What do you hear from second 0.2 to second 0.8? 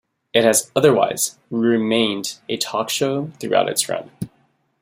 It has